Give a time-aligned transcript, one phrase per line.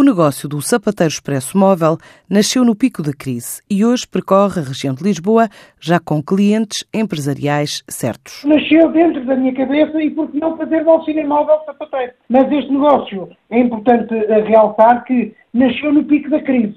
[0.00, 4.64] O negócio do sapateiro expresso móvel nasceu no pico da crise e hoje percorre a
[4.64, 5.46] região de Lisboa
[5.78, 8.42] já com clientes empresariais certos.
[8.46, 12.12] Nasceu dentro da minha cabeça e por que não fazer do auxílio móvel sapateiro?
[12.30, 14.14] Mas este negócio, é importante
[14.48, 16.76] realçar que nasceu no pico da crise.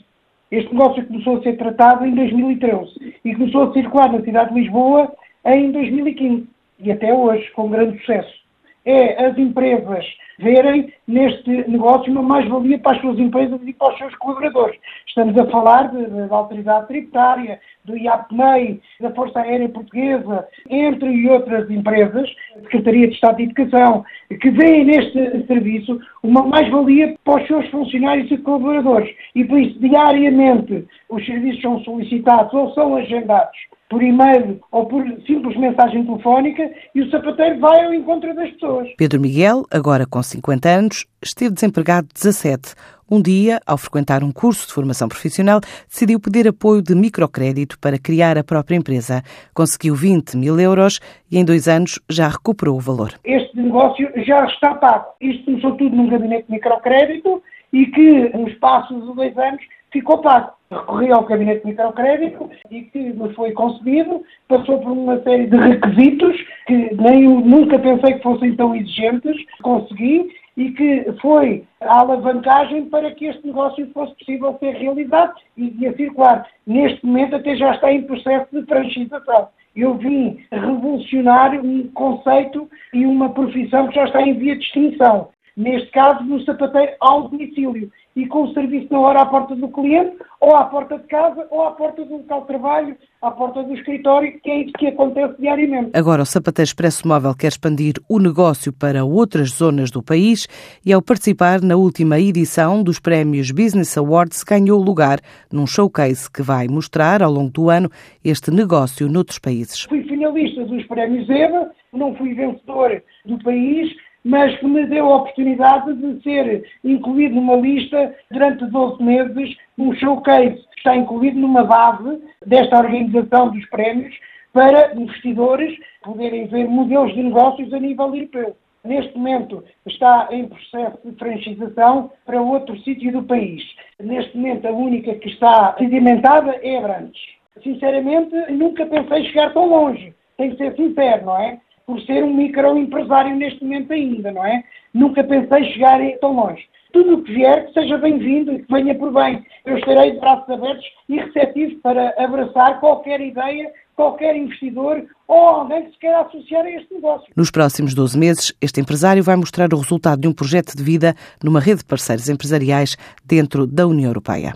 [0.51, 4.59] Este negócio começou a ser tratado em 2013 e começou a circular na cidade de
[4.59, 5.09] Lisboa
[5.45, 6.45] em 2015
[6.77, 8.42] e até hoje, com grande sucesso
[8.85, 10.05] é as empresas
[10.39, 14.79] verem neste negócio uma mais-valia para as suas empresas e para os seus colaboradores.
[15.07, 22.29] Estamos a falar da Autoridade Tributária, do IAPMEI, da Força Aérea Portuguesa, entre outras empresas,
[22.63, 24.03] Secretaria de Estado de Educação,
[24.41, 29.13] que veem neste serviço uma mais-valia para os seus funcionários e colaboradores.
[29.35, 35.03] E por isso, diariamente, os serviços são solicitados ou são agendados por e-mail ou por
[35.27, 38.89] simples mensagem telefónica e o sapateiro vai ao encontro das pessoas.
[38.97, 42.73] Pedro Miguel, agora com 50 anos, esteve desempregado 17.
[43.11, 47.99] Um dia, ao frequentar um curso de formação profissional, decidiu pedir apoio de microcrédito para
[47.99, 49.21] criar a própria empresa.
[49.53, 53.13] Conseguiu 20 mil euros e em dois anos já recuperou o valor.
[53.23, 55.05] Este negócio já está pago.
[55.21, 59.61] Isto começou tudo num gabinete de microcrédito e que, no espaço de dois anos,
[59.93, 60.51] ficou pago.
[60.69, 65.55] Recorri ao gabinete de microcrédito e que me foi concedido, passou por uma série de
[65.55, 66.35] requisitos
[66.65, 70.27] que nem nunca pensei que fossem tão exigentes, consegui
[70.57, 75.87] e que foi a alavancagem para que este negócio fosse possível ser realizado e, e
[75.87, 76.47] a circular.
[76.65, 79.49] Neste momento até já está em processo de franchização.
[79.75, 85.29] Eu vim revolucionar um conceito e uma profissão que já está em via de extinção.
[85.55, 89.67] Neste caso, no sapateiro ao domicílio e com o serviço na hora à porta do
[89.67, 93.63] cliente, ou à porta de casa, ou à porta do local de trabalho, à porta
[93.63, 95.91] do escritório, que é isso que acontece diariamente.
[95.93, 100.47] Agora, o Sapateiro Expresso Móvel quer expandir o negócio para outras zonas do país
[100.85, 105.19] e, ao participar na última edição dos Prémios Business Awards, ganhou lugar
[105.51, 107.89] num showcase que vai mostrar, ao longo do ano,
[108.23, 109.83] este negócio noutros países.
[109.83, 113.89] Fui finalista dos Prémios EVA, não fui vencedor do país,
[114.23, 119.93] mas que me deu a oportunidade de ser incluído numa lista durante 12 meses, um
[119.93, 124.15] showcase que está incluído numa base desta organização dos prémios
[124.53, 128.55] para investidores poderem ver modelos de negócios a nível europeu.
[128.83, 133.63] Neste momento está em processo de franchização para outro sítio do país.
[133.99, 137.21] Neste momento a única que está sedimentada é Abrantes.
[137.63, 140.13] Sinceramente, nunca pensei chegar tão longe.
[140.37, 141.59] Tem que ser sincero, não é?
[141.85, 144.63] Por ser um microempresário neste momento ainda, não é?
[144.93, 146.63] Nunca pensei chegar tão longe.
[146.91, 149.43] Tudo o que vier, que seja bem-vindo e que venha por bem.
[149.65, 155.85] Eu estarei de braços abertos e receptivos para abraçar qualquer ideia, qualquer investidor ou alguém
[155.85, 157.27] que se queira associar a este negócio.
[157.35, 161.15] Nos próximos 12 meses, este empresário vai mostrar o resultado de um projeto de vida
[161.43, 162.95] numa rede de parceiros empresariais
[163.25, 164.53] dentro da União Europeia.